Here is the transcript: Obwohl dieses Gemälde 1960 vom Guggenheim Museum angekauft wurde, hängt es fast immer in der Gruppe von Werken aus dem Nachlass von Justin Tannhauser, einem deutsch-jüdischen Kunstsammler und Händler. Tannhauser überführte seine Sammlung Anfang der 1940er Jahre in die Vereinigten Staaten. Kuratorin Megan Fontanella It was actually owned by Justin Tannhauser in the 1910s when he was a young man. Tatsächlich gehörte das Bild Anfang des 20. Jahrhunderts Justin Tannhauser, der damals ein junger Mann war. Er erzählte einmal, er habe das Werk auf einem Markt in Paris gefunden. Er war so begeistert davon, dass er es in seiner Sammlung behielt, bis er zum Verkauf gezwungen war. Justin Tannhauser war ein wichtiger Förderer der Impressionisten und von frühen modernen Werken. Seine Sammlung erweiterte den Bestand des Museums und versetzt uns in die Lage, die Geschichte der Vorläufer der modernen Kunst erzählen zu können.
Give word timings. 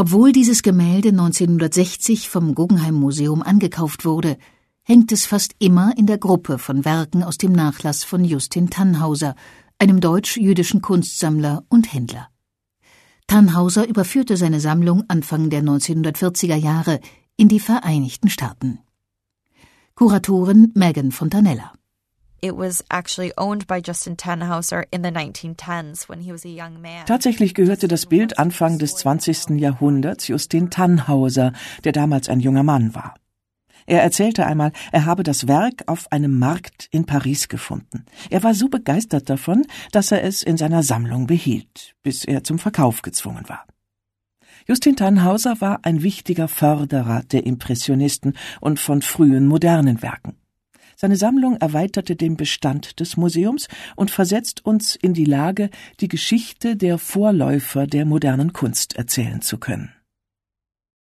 Obwohl 0.00 0.30
dieses 0.30 0.62
Gemälde 0.62 1.08
1960 1.08 2.28
vom 2.28 2.54
Guggenheim 2.54 2.94
Museum 2.94 3.42
angekauft 3.42 4.04
wurde, 4.04 4.38
hängt 4.84 5.10
es 5.10 5.26
fast 5.26 5.56
immer 5.58 5.92
in 5.98 6.06
der 6.06 6.18
Gruppe 6.18 6.58
von 6.58 6.84
Werken 6.84 7.24
aus 7.24 7.36
dem 7.36 7.50
Nachlass 7.50 8.04
von 8.04 8.24
Justin 8.24 8.70
Tannhauser, 8.70 9.34
einem 9.76 10.00
deutsch-jüdischen 10.00 10.82
Kunstsammler 10.82 11.64
und 11.68 11.92
Händler. 11.92 12.28
Tannhauser 13.26 13.88
überführte 13.88 14.36
seine 14.36 14.60
Sammlung 14.60 15.02
Anfang 15.08 15.50
der 15.50 15.64
1940er 15.64 16.54
Jahre 16.54 17.00
in 17.36 17.48
die 17.48 17.58
Vereinigten 17.58 18.30
Staaten. 18.30 18.78
Kuratorin 19.96 20.70
Megan 20.76 21.10
Fontanella 21.10 21.72
It 22.40 22.56
was 22.56 22.84
actually 22.88 23.32
owned 23.36 23.66
by 23.66 23.80
Justin 23.80 24.16
Tannhauser 24.16 24.84
in 24.90 25.02
the 25.02 25.10
1910s 25.10 26.08
when 26.08 26.20
he 26.20 26.32
was 26.32 26.44
a 26.44 26.48
young 26.48 26.80
man. 26.80 27.04
Tatsächlich 27.06 27.54
gehörte 27.54 27.88
das 27.88 28.06
Bild 28.06 28.38
Anfang 28.38 28.78
des 28.78 28.94
20. 28.96 29.58
Jahrhunderts 29.58 30.28
Justin 30.28 30.70
Tannhauser, 30.70 31.52
der 31.84 31.92
damals 31.92 32.28
ein 32.28 32.40
junger 32.40 32.62
Mann 32.62 32.94
war. 32.94 33.14
Er 33.86 34.02
erzählte 34.02 34.46
einmal, 34.46 34.72
er 34.92 35.06
habe 35.06 35.22
das 35.22 35.48
Werk 35.48 35.84
auf 35.86 36.12
einem 36.12 36.38
Markt 36.38 36.88
in 36.90 37.06
Paris 37.06 37.48
gefunden. 37.48 38.04
Er 38.28 38.42
war 38.42 38.54
so 38.54 38.68
begeistert 38.68 39.30
davon, 39.30 39.66
dass 39.92 40.12
er 40.12 40.22
es 40.22 40.42
in 40.42 40.58
seiner 40.58 40.82
Sammlung 40.82 41.26
behielt, 41.26 41.94
bis 42.02 42.24
er 42.24 42.44
zum 42.44 42.58
Verkauf 42.58 43.02
gezwungen 43.02 43.48
war. 43.48 43.64
Justin 44.68 44.96
Tannhauser 44.96 45.62
war 45.62 45.80
ein 45.82 46.02
wichtiger 46.02 46.46
Förderer 46.46 47.22
der 47.22 47.46
Impressionisten 47.46 48.34
und 48.60 48.78
von 48.78 49.00
frühen 49.00 49.46
modernen 49.46 50.02
Werken. 50.02 50.37
Seine 51.00 51.14
Sammlung 51.14 51.54
erweiterte 51.58 52.16
den 52.16 52.36
Bestand 52.36 52.98
des 52.98 53.16
Museums 53.16 53.68
und 53.94 54.10
versetzt 54.10 54.66
uns 54.66 54.96
in 54.96 55.14
die 55.14 55.26
Lage, 55.26 55.70
die 56.00 56.08
Geschichte 56.08 56.74
der 56.74 56.98
Vorläufer 56.98 57.86
der 57.86 58.04
modernen 58.04 58.52
Kunst 58.52 58.96
erzählen 58.96 59.40
zu 59.40 59.58
können. 59.58 59.92